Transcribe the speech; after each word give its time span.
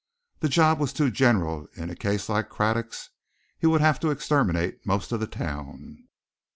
The 0.39 0.49
job 0.49 0.79
was 0.79 0.93
too 0.93 1.11
general 1.11 1.67
in 1.75 1.91
a 1.91 1.95
case 1.95 2.27
like 2.27 2.49
Craddock's. 2.49 3.11
He 3.59 3.67
would 3.67 3.81
have 3.81 3.99
to 3.99 4.09
exterminate 4.09 4.83
most 4.83 5.11
of 5.11 5.19
the 5.19 5.27
town. 5.27 6.05